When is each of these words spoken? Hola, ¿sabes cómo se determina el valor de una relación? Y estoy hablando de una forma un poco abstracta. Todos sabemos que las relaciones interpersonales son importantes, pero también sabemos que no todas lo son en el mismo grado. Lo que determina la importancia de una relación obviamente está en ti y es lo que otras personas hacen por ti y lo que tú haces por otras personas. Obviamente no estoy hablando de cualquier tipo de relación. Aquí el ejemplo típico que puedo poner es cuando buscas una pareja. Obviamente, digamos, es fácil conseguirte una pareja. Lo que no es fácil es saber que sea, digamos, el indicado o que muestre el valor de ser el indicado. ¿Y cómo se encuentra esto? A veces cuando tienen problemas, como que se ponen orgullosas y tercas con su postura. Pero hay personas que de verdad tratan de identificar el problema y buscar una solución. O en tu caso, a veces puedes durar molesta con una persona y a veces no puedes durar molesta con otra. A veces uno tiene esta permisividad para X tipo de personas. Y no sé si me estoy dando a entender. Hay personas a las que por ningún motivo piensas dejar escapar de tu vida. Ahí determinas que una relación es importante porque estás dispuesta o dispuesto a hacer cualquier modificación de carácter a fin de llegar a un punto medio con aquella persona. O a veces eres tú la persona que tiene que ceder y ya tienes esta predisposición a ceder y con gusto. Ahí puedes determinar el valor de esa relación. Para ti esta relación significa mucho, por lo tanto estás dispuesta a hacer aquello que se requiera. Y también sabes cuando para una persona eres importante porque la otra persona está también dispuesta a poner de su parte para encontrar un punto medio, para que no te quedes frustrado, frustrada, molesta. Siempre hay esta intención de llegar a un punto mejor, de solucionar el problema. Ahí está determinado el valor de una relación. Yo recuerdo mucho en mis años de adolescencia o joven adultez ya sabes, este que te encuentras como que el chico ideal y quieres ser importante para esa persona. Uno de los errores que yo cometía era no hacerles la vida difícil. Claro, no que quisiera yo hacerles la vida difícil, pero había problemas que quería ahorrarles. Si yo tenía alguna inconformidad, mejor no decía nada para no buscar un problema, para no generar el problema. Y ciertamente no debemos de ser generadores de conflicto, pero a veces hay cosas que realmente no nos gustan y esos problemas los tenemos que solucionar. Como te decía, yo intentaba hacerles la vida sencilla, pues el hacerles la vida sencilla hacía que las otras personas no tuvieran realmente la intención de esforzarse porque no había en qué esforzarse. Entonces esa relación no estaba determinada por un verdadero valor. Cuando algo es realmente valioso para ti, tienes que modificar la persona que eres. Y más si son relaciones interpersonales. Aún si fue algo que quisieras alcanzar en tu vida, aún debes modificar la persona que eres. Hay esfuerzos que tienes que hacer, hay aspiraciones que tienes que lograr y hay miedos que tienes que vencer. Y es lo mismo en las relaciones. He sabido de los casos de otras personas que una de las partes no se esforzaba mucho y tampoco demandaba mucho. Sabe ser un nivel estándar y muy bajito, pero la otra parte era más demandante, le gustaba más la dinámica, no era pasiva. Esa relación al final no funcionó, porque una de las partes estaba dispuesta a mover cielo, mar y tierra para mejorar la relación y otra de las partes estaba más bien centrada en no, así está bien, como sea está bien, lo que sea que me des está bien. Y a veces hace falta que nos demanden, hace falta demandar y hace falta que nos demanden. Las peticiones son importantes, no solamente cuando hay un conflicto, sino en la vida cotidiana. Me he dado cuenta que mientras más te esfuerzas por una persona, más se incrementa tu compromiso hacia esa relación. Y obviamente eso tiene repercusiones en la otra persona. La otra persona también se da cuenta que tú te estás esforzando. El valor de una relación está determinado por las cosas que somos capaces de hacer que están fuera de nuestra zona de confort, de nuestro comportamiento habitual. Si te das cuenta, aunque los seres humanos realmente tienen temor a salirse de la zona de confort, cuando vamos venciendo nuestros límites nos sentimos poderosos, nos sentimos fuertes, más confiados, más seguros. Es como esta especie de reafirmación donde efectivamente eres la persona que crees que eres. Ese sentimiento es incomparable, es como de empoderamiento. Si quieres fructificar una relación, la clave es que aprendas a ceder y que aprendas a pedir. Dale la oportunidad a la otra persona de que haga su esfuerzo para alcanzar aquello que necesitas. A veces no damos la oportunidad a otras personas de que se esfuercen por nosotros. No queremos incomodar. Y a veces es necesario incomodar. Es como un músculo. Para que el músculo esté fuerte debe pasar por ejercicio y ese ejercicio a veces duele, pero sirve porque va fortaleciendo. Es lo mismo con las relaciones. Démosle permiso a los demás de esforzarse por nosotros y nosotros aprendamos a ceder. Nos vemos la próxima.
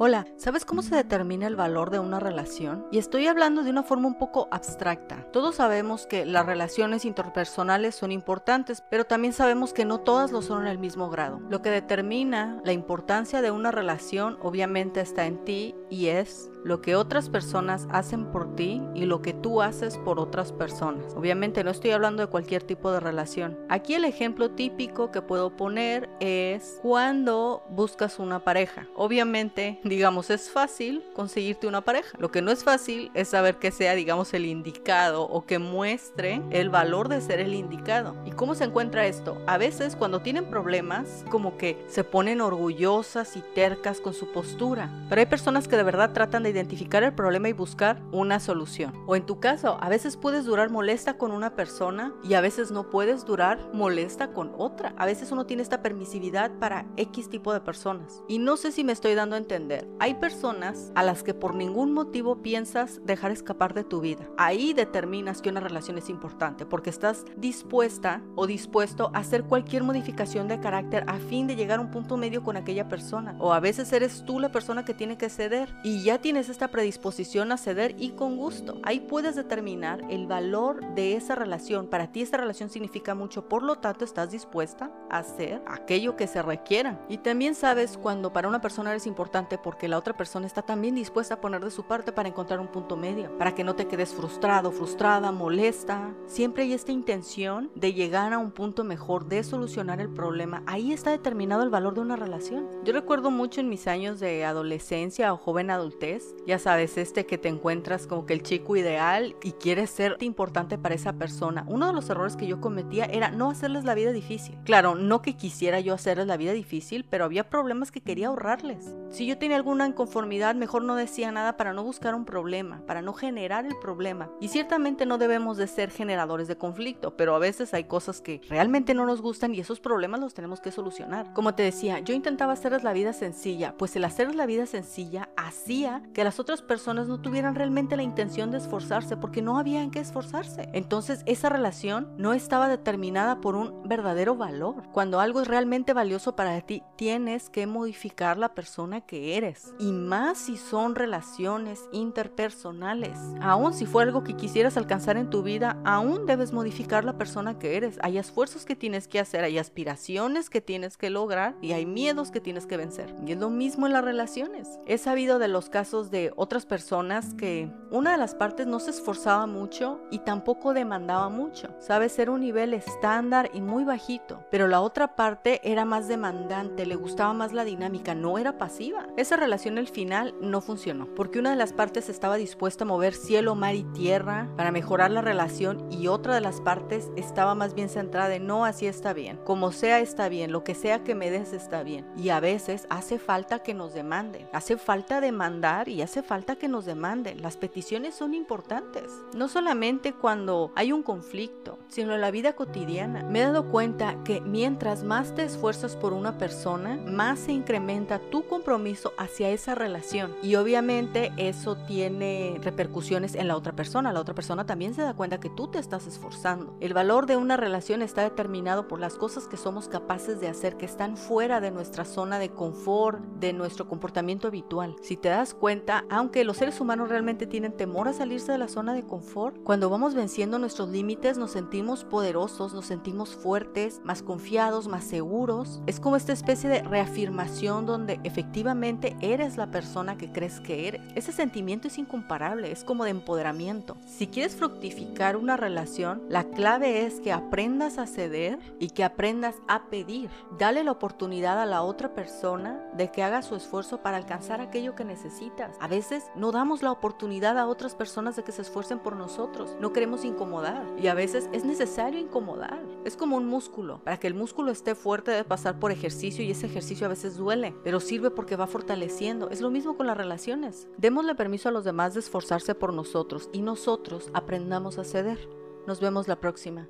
Hola, 0.00 0.28
¿sabes 0.36 0.64
cómo 0.64 0.82
se 0.82 0.94
determina 0.94 1.48
el 1.48 1.56
valor 1.56 1.90
de 1.90 1.98
una 1.98 2.20
relación? 2.20 2.86
Y 2.92 2.98
estoy 2.98 3.26
hablando 3.26 3.64
de 3.64 3.70
una 3.70 3.82
forma 3.82 4.06
un 4.06 4.16
poco 4.16 4.46
abstracta. 4.52 5.26
Todos 5.32 5.56
sabemos 5.56 6.06
que 6.06 6.24
las 6.24 6.46
relaciones 6.46 7.04
interpersonales 7.04 7.96
son 7.96 8.12
importantes, 8.12 8.84
pero 8.88 9.06
también 9.06 9.32
sabemos 9.32 9.72
que 9.72 9.84
no 9.84 9.98
todas 9.98 10.30
lo 10.30 10.40
son 10.40 10.62
en 10.62 10.68
el 10.68 10.78
mismo 10.78 11.10
grado. 11.10 11.40
Lo 11.50 11.62
que 11.62 11.70
determina 11.70 12.60
la 12.64 12.72
importancia 12.72 13.42
de 13.42 13.50
una 13.50 13.72
relación 13.72 14.38
obviamente 14.40 15.00
está 15.00 15.26
en 15.26 15.44
ti 15.44 15.74
y 15.90 16.06
es 16.06 16.48
lo 16.68 16.82
que 16.82 16.94
otras 16.96 17.30
personas 17.30 17.88
hacen 17.90 18.26
por 18.26 18.54
ti 18.54 18.82
y 18.94 19.06
lo 19.06 19.22
que 19.22 19.32
tú 19.32 19.62
haces 19.62 19.96
por 19.96 20.20
otras 20.20 20.52
personas. 20.52 21.14
Obviamente 21.16 21.64
no 21.64 21.70
estoy 21.70 21.92
hablando 21.92 22.22
de 22.22 22.28
cualquier 22.28 22.62
tipo 22.62 22.92
de 22.92 23.00
relación. 23.00 23.58
Aquí 23.70 23.94
el 23.94 24.04
ejemplo 24.04 24.50
típico 24.50 25.10
que 25.10 25.22
puedo 25.22 25.56
poner 25.56 26.10
es 26.20 26.78
cuando 26.82 27.64
buscas 27.70 28.18
una 28.18 28.44
pareja. 28.44 28.86
Obviamente, 28.94 29.80
digamos, 29.82 30.28
es 30.28 30.50
fácil 30.50 31.02
conseguirte 31.14 31.66
una 31.66 31.80
pareja. 31.80 32.16
Lo 32.18 32.30
que 32.30 32.42
no 32.42 32.50
es 32.50 32.64
fácil 32.64 33.10
es 33.14 33.28
saber 33.28 33.56
que 33.56 33.70
sea, 33.70 33.94
digamos, 33.94 34.34
el 34.34 34.44
indicado 34.44 35.22
o 35.22 35.46
que 35.46 35.58
muestre 35.58 36.42
el 36.50 36.68
valor 36.68 37.08
de 37.08 37.22
ser 37.22 37.40
el 37.40 37.54
indicado. 37.54 38.14
¿Y 38.26 38.32
cómo 38.32 38.54
se 38.54 38.64
encuentra 38.64 39.06
esto? 39.06 39.38
A 39.46 39.56
veces 39.56 39.96
cuando 39.96 40.20
tienen 40.20 40.50
problemas, 40.50 41.24
como 41.30 41.56
que 41.56 41.82
se 41.88 42.04
ponen 42.04 42.42
orgullosas 42.42 43.36
y 43.38 43.40
tercas 43.54 44.02
con 44.02 44.12
su 44.12 44.32
postura. 44.32 44.90
Pero 45.08 45.20
hay 45.20 45.26
personas 45.26 45.66
que 45.66 45.76
de 45.76 45.82
verdad 45.82 46.12
tratan 46.12 46.42
de 46.42 46.57
identificar 46.58 47.02
el 47.02 47.14
problema 47.14 47.48
y 47.48 47.52
buscar 47.52 48.02
una 48.12 48.40
solución. 48.40 48.92
O 49.06 49.16
en 49.16 49.26
tu 49.26 49.40
caso, 49.40 49.78
a 49.80 49.88
veces 49.88 50.16
puedes 50.16 50.44
durar 50.44 50.70
molesta 50.70 51.16
con 51.16 51.32
una 51.32 51.54
persona 51.54 52.14
y 52.22 52.34
a 52.34 52.40
veces 52.40 52.70
no 52.70 52.90
puedes 52.90 53.24
durar 53.24 53.58
molesta 53.72 54.32
con 54.32 54.52
otra. 54.58 54.94
A 54.96 55.06
veces 55.06 55.32
uno 55.32 55.46
tiene 55.46 55.62
esta 55.62 55.82
permisividad 55.82 56.50
para 56.58 56.86
X 56.96 57.28
tipo 57.28 57.52
de 57.52 57.60
personas. 57.60 58.22
Y 58.28 58.38
no 58.38 58.56
sé 58.56 58.72
si 58.72 58.84
me 58.84 58.92
estoy 58.92 59.14
dando 59.14 59.36
a 59.36 59.38
entender. 59.38 59.88
Hay 59.98 60.14
personas 60.14 60.92
a 60.94 61.02
las 61.02 61.22
que 61.22 61.34
por 61.34 61.54
ningún 61.54 61.92
motivo 61.92 62.42
piensas 62.42 63.00
dejar 63.04 63.30
escapar 63.30 63.74
de 63.74 63.84
tu 63.84 64.00
vida. 64.00 64.28
Ahí 64.36 64.72
determinas 64.72 65.42
que 65.42 65.50
una 65.50 65.60
relación 65.60 65.98
es 65.98 66.08
importante 66.08 66.66
porque 66.66 66.90
estás 66.90 67.24
dispuesta 67.36 68.22
o 68.34 68.46
dispuesto 68.46 69.10
a 69.14 69.18
hacer 69.18 69.44
cualquier 69.44 69.82
modificación 69.82 70.48
de 70.48 70.60
carácter 70.60 71.04
a 71.06 71.18
fin 71.18 71.46
de 71.46 71.56
llegar 71.56 71.78
a 71.78 71.82
un 71.82 71.90
punto 71.90 72.16
medio 72.16 72.42
con 72.42 72.56
aquella 72.56 72.88
persona. 72.88 73.36
O 73.38 73.52
a 73.52 73.60
veces 73.60 73.92
eres 73.92 74.24
tú 74.24 74.40
la 74.40 74.50
persona 74.50 74.84
que 74.84 74.94
tiene 74.94 75.18
que 75.18 75.28
ceder 75.28 75.74
y 75.82 76.02
ya 76.02 76.18
tienes 76.18 76.37
esta 76.48 76.68
predisposición 76.68 77.50
a 77.50 77.56
ceder 77.56 77.96
y 77.98 78.10
con 78.10 78.36
gusto. 78.36 78.78
Ahí 78.84 79.00
puedes 79.00 79.34
determinar 79.34 80.04
el 80.08 80.28
valor 80.28 80.94
de 80.94 81.16
esa 81.16 81.34
relación. 81.34 81.88
Para 81.88 82.12
ti 82.12 82.22
esta 82.22 82.36
relación 82.36 82.70
significa 82.70 83.16
mucho, 83.16 83.48
por 83.48 83.64
lo 83.64 83.76
tanto 83.76 84.04
estás 84.04 84.30
dispuesta 84.30 84.92
a 85.10 85.18
hacer 85.18 85.60
aquello 85.66 86.14
que 86.14 86.28
se 86.28 86.40
requiera. 86.40 87.04
Y 87.08 87.18
también 87.18 87.56
sabes 87.56 87.98
cuando 87.98 88.32
para 88.32 88.46
una 88.46 88.60
persona 88.60 88.90
eres 88.90 89.08
importante 89.08 89.58
porque 89.58 89.88
la 89.88 89.98
otra 89.98 90.16
persona 90.16 90.46
está 90.46 90.62
también 90.62 90.94
dispuesta 90.94 91.34
a 91.34 91.40
poner 91.40 91.64
de 91.64 91.72
su 91.72 91.88
parte 91.88 92.12
para 92.12 92.28
encontrar 92.28 92.60
un 92.60 92.68
punto 92.68 92.96
medio, 92.96 93.36
para 93.36 93.56
que 93.56 93.64
no 93.64 93.74
te 93.74 93.88
quedes 93.88 94.14
frustrado, 94.14 94.70
frustrada, 94.70 95.32
molesta. 95.32 96.14
Siempre 96.26 96.62
hay 96.62 96.74
esta 96.74 96.92
intención 96.92 97.70
de 97.74 97.94
llegar 97.94 98.32
a 98.32 98.38
un 98.38 98.52
punto 98.52 98.84
mejor, 98.84 99.26
de 99.26 99.42
solucionar 99.42 100.00
el 100.00 100.10
problema. 100.10 100.62
Ahí 100.66 100.92
está 100.92 101.10
determinado 101.10 101.64
el 101.64 101.70
valor 101.70 101.94
de 101.94 102.02
una 102.02 102.16
relación. 102.16 102.68
Yo 102.84 102.92
recuerdo 102.92 103.30
mucho 103.30 103.60
en 103.60 103.68
mis 103.68 103.86
años 103.86 104.20
de 104.20 104.44
adolescencia 104.44 105.32
o 105.32 105.36
joven 105.36 105.70
adultez 105.70 106.27
ya 106.46 106.58
sabes, 106.58 106.98
este 106.98 107.26
que 107.26 107.38
te 107.38 107.48
encuentras 107.48 108.06
como 108.06 108.26
que 108.26 108.34
el 108.34 108.42
chico 108.42 108.76
ideal 108.76 109.36
y 109.42 109.52
quieres 109.52 109.90
ser 109.90 110.16
importante 110.20 110.78
para 110.78 110.94
esa 110.94 111.12
persona. 111.14 111.64
Uno 111.68 111.86
de 111.86 111.92
los 111.92 112.08
errores 112.10 112.36
que 112.36 112.46
yo 112.46 112.60
cometía 112.60 113.04
era 113.04 113.30
no 113.30 113.50
hacerles 113.50 113.84
la 113.84 113.94
vida 113.94 114.12
difícil. 114.12 114.58
Claro, 114.64 114.94
no 114.94 115.22
que 115.22 115.36
quisiera 115.36 115.80
yo 115.80 115.94
hacerles 115.94 116.26
la 116.26 116.36
vida 116.36 116.52
difícil, 116.52 117.04
pero 117.04 117.24
había 117.24 117.48
problemas 117.48 117.90
que 117.90 118.00
quería 118.00 118.28
ahorrarles. 118.28 118.94
Si 119.10 119.26
yo 119.26 119.38
tenía 119.38 119.56
alguna 119.56 119.86
inconformidad, 119.86 120.54
mejor 120.54 120.84
no 120.84 120.94
decía 120.94 121.32
nada 121.32 121.56
para 121.56 121.72
no 121.72 121.82
buscar 121.82 122.14
un 122.14 122.24
problema, 122.24 122.82
para 122.86 123.02
no 123.02 123.12
generar 123.12 123.66
el 123.66 123.76
problema. 123.76 124.30
Y 124.40 124.48
ciertamente 124.48 125.06
no 125.06 125.18
debemos 125.18 125.56
de 125.56 125.66
ser 125.66 125.90
generadores 125.90 126.48
de 126.48 126.56
conflicto, 126.56 127.16
pero 127.16 127.34
a 127.34 127.38
veces 127.38 127.74
hay 127.74 127.84
cosas 127.84 128.20
que 128.20 128.40
realmente 128.48 128.94
no 128.94 129.06
nos 129.06 129.22
gustan 129.22 129.54
y 129.54 129.60
esos 129.60 129.80
problemas 129.80 130.20
los 130.20 130.34
tenemos 130.34 130.60
que 130.60 130.72
solucionar. 130.72 131.32
Como 131.32 131.54
te 131.54 131.62
decía, 131.62 132.00
yo 132.00 132.14
intentaba 132.14 132.52
hacerles 132.52 132.84
la 132.84 132.92
vida 132.92 133.12
sencilla, 133.12 133.74
pues 133.76 133.96
el 133.96 134.04
hacerles 134.04 134.36
la 134.36 134.46
vida 134.46 134.66
sencilla 134.66 135.30
hacía 135.36 136.02
que 136.18 136.24
las 136.24 136.40
otras 136.40 136.62
personas 136.62 137.06
no 137.06 137.20
tuvieran 137.20 137.54
realmente 137.54 137.96
la 137.96 138.02
intención 138.02 138.50
de 138.50 138.58
esforzarse 138.58 139.16
porque 139.16 139.40
no 139.40 139.56
había 139.56 139.84
en 139.84 139.92
qué 139.92 140.00
esforzarse. 140.00 140.68
Entonces 140.72 141.22
esa 141.26 141.48
relación 141.48 142.12
no 142.18 142.32
estaba 142.32 142.66
determinada 142.66 143.40
por 143.40 143.54
un 143.54 143.88
verdadero 143.88 144.34
valor. 144.34 144.82
Cuando 144.90 145.20
algo 145.20 145.42
es 145.42 145.46
realmente 145.46 145.92
valioso 145.92 146.34
para 146.34 146.60
ti, 146.62 146.82
tienes 146.96 147.50
que 147.50 147.68
modificar 147.68 148.36
la 148.36 148.52
persona 148.52 149.00
que 149.00 149.36
eres. 149.36 149.72
Y 149.78 149.92
más 149.92 150.38
si 150.38 150.56
son 150.56 150.96
relaciones 150.96 151.88
interpersonales. 151.92 153.16
Aún 153.40 153.72
si 153.72 153.86
fue 153.86 154.02
algo 154.02 154.24
que 154.24 154.34
quisieras 154.34 154.76
alcanzar 154.76 155.18
en 155.18 155.30
tu 155.30 155.44
vida, 155.44 155.80
aún 155.84 156.26
debes 156.26 156.52
modificar 156.52 157.04
la 157.04 157.16
persona 157.16 157.60
que 157.60 157.76
eres. 157.76 157.96
Hay 158.02 158.18
esfuerzos 158.18 158.64
que 158.64 158.74
tienes 158.74 159.06
que 159.06 159.20
hacer, 159.20 159.44
hay 159.44 159.56
aspiraciones 159.56 160.50
que 160.50 160.60
tienes 160.60 160.96
que 160.96 161.10
lograr 161.10 161.54
y 161.62 161.74
hay 161.74 161.86
miedos 161.86 162.32
que 162.32 162.40
tienes 162.40 162.66
que 162.66 162.76
vencer. 162.76 163.14
Y 163.24 163.30
es 163.30 163.38
lo 163.38 163.50
mismo 163.50 163.86
en 163.86 163.92
las 163.92 164.04
relaciones. 164.04 164.80
He 164.84 164.98
sabido 164.98 165.38
de 165.38 165.46
los 165.46 165.70
casos 165.70 166.07
de 166.10 166.32
otras 166.36 166.66
personas 166.66 167.34
que 167.34 167.70
una 167.90 168.12
de 168.12 168.18
las 168.18 168.34
partes 168.34 168.66
no 168.66 168.80
se 168.80 168.90
esforzaba 168.90 169.46
mucho 169.46 170.00
y 170.10 170.20
tampoco 170.20 170.74
demandaba 170.74 171.28
mucho. 171.28 171.68
Sabe 171.78 172.08
ser 172.08 172.30
un 172.30 172.40
nivel 172.40 172.74
estándar 172.74 173.50
y 173.54 173.60
muy 173.60 173.84
bajito, 173.84 174.44
pero 174.50 174.68
la 174.68 174.80
otra 174.80 175.16
parte 175.16 175.60
era 175.62 175.84
más 175.84 176.08
demandante, 176.08 176.86
le 176.86 176.96
gustaba 176.96 177.32
más 177.32 177.52
la 177.52 177.64
dinámica, 177.64 178.14
no 178.14 178.38
era 178.38 178.58
pasiva. 178.58 179.06
Esa 179.16 179.36
relación 179.36 179.78
al 179.78 179.88
final 179.88 180.34
no 180.40 180.60
funcionó, 180.60 181.06
porque 181.14 181.38
una 181.38 181.50
de 181.50 181.56
las 181.56 181.72
partes 181.72 182.08
estaba 182.08 182.36
dispuesta 182.36 182.84
a 182.84 182.86
mover 182.86 183.14
cielo, 183.14 183.54
mar 183.54 183.74
y 183.74 183.84
tierra 183.84 184.48
para 184.56 184.72
mejorar 184.72 185.10
la 185.10 185.22
relación 185.22 185.86
y 185.90 186.08
otra 186.08 186.34
de 186.34 186.40
las 186.40 186.60
partes 186.60 187.10
estaba 187.16 187.54
más 187.54 187.74
bien 187.74 187.88
centrada 187.88 188.34
en 188.34 188.46
no, 188.46 188.64
así 188.64 188.86
está 188.86 189.12
bien, 189.12 189.38
como 189.44 189.72
sea 189.72 190.00
está 190.00 190.28
bien, 190.28 190.52
lo 190.52 190.64
que 190.64 190.74
sea 190.74 191.04
que 191.04 191.14
me 191.14 191.30
des 191.30 191.52
está 191.52 191.82
bien. 191.82 192.06
Y 192.16 192.30
a 192.30 192.40
veces 192.40 192.86
hace 192.90 193.18
falta 193.18 193.60
que 193.60 193.74
nos 193.74 193.94
demanden, 193.94 194.48
hace 194.52 194.76
falta 194.76 195.20
demandar 195.20 195.88
y 195.88 195.97
hace 196.02 196.22
falta 196.22 196.56
que 196.56 196.68
nos 196.68 196.84
demanden. 196.84 197.42
Las 197.42 197.56
peticiones 197.56 198.14
son 198.14 198.34
importantes, 198.34 199.10
no 199.34 199.48
solamente 199.48 200.12
cuando 200.12 200.72
hay 200.74 200.92
un 200.92 201.02
conflicto, 201.02 201.77
sino 201.88 202.14
en 202.14 202.20
la 202.20 202.30
vida 202.30 202.54
cotidiana. 202.54 203.22
Me 203.24 203.40
he 203.40 203.44
dado 203.44 203.70
cuenta 203.70 204.22
que 204.24 204.40
mientras 204.40 205.04
más 205.04 205.34
te 205.34 205.44
esfuerzas 205.44 205.96
por 205.96 206.12
una 206.12 206.38
persona, 206.38 206.96
más 207.06 207.40
se 207.40 207.52
incrementa 207.52 208.18
tu 208.18 208.46
compromiso 208.46 209.12
hacia 209.18 209.50
esa 209.50 209.74
relación. 209.74 210.34
Y 210.42 210.56
obviamente 210.56 211.32
eso 211.36 211.76
tiene 211.76 212.58
repercusiones 212.62 213.34
en 213.34 213.48
la 213.48 213.56
otra 213.56 213.74
persona. 213.74 214.12
La 214.12 214.20
otra 214.20 214.34
persona 214.34 214.66
también 214.66 214.94
se 214.94 215.02
da 215.02 215.14
cuenta 215.14 215.40
que 215.40 215.50
tú 215.50 215.68
te 215.68 215.78
estás 215.78 216.06
esforzando. 216.06 216.76
El 216.80 216.94
valor 216.94 217.26
de 217.26 217.36
una 217.36 217.56
relación 217.56 218.02
está 218.02 218.22
determinado 218.22 218.88
por 218.88 219.00
las 219.00 219.14
cosas 219.14 219.46
que 219.48 219.56
somos 219.56 219.88
capaces 219.88 220.40
de 220.40 220.48
hacer 220.48 220.76
que 220.76 220.86
están 220.86 221.16
fuera 221.16 221.60
de 221.60 221.70
nuestra 221.70 222.04
zona 222.04 222.38
de 222.38 222.50
confort, 222.50 223.20
de 223.40 223.52
nuestro 223.52 223.88
comportamiento 223.88 224.48
habitual. 224.48 224.96
Si 225.02 225.16
te 225.16 225.28
das 225.28 225.54
cuenta, 225.54 226.04
aunque 226.10 226.44
los 226.44 226.58
seres 226.58 226.80
humanos 226.80 227.08
realmente 227.08 227.46
tienen 227.46 227.72
temor 227.72 228.08
a 228.08 228.12
salirse 228.12 228.52
de 228.52 228.58
la 228.58 228.68
zona 228.68 228.94
de 228.94 229.04
confort, 229.04 229.56
cuando 229.62 229.90
vamos 229.90 230.14
venciendo 230.14 230.58
nuestros 230.58 230.88
límites 230.88 231.38
nos 231.38 231.56
sentimos 231.78 232.02
poderosos, 232.02 232.74
nos 232.74 232.86
sentimos 232.86 233.36
fuertes, 233.36 234.00
más 234.02 234.24
confiados, 234.24 234.88
más 234.88 235.04
seguros. 235.04 235.80
Es 235.86 236.00
como 236.00 236.16
esta 236.16 236.32
especie 236.32 236.68
de 236.68 236.82
reafirmación 236.82 237.86
donde 237.86 238.18
efectivamente 238.24 239.16
eres 239.20 239.56
la 239.56 239.70
persona 239.70 240.18
que 240.18 240.32
crees 240.32 240.58
que 240.58 240.88
eres. 240.88 241.02
Ese 241.14 241.30
sentimiento 241.30 241.86
es 241.86 241.96
incomparable, 241.96 242.72
es 242.72 242.82
como 242.82 243.04
de 243.04 243.10
empoderamiento. 243.10 243.96
Si 244.08 244.26
quieres 244.26 244.56
fructificar 244.56 245.36
una 245.36 245.56
relación, 245.56 246.20
la 246.28 246.50
clave 246.50 247.06
es 247.06 247.20
que 247.20 247.32
aprendas 247.32 247.98
a 247.98 248.08
ceder 248.08 248.58
y 248.80 248.88
que 248.88 249.04
aprendas 249.04 249.54
a 249.68 249.84
pedir. 249.84 250.30
Dale 250.58 250.82
la 250.82 250.90
oportunidad 250.90 251.62
a 251.62 251.66
la 251.66 251.82
otra 251.82 252.12
persona 252.12 252.82
de 252.94 253.12
que 253.12 253.22
haga 253.22 253.42
su 253.42 253.54
esfuerzo 253.54 254.02
para 254.02 254.16
alcanzar 254.16 254.60
aquello 254.60 254.96
que 254.96 255.04
necesitas. 255.04 255.76
A 255.78 255.86
veces 255.86 256.24
no 256.34 256.50
damos 256.50 256.82
la 256.82 256.90
oportunidad 256.90 257.56
a 257.56 257.68
otras 257.68 257.94
personas 257.94 258.34
de 258.34 258.42
que 258.42 258.50
se 258.50 258.62
esfuercen 258.62 258.98
por 258.98 259.14
nosotros. 259.14 259.76
No 259.78 259.92
queremos 259.92 260.24
incomodar. 260.24 260.84
Y 261.00 261.06
a 261.06 261.14
veces 261.14 261.48
es 261.52 261.67
necesario 261.68 262.18
incomodar. 262.18 262.82
Es 263.04 263.16
como 263.16 263.36
un 263.36 263.46
músculo. 263.46 264.00
Para 264.02 264.18
que 264.18 264.26
el 264.26 264.34
músculo 264.34 264.72
esté 264.72 264.94
fuerte 264.94 265.30
debe 265.30 265.44
pasar 265.44 265.78
por 265.78 265.92
ejercicio 265.92 266.44
y 266.44 266.50
ese 266.50 266.66
ejercicio 266.66 267.06
a 267.06 267.10
veces 267.10 267.36
duele, 267.36 267.74
pero 267.84 268.00
sirve 268.00 268.30
porque 268.30 268.56
va 268.56 268.66
fortaleciendo. 268.66 269.50
Es 269.50 269.60
lo 269.60 269.70
mismo 269.70 269.96
con 269.96 270.08
las 270.08 270.16
relaciones. 270.16 270.88
Démosle 270.96 271.36
permiso 271.36 271.68
a 271.68 271.72
los 271.72 271.84
demás 271.84 272.14
de 272.14 272.20
esforzarse 272.20 272.74
por 272.74 272.92
nosotros 272.92 273.48
y 273.52 273.62
nosotros 273.62 274.30
aprendamos 274.32 274.98
a 274.98 275.04
ceder. 275.04 275.38
Nos 275.86 276.00
vemos 276.00 276.26
la 276.26 276.40
próxima. 276.40 276.88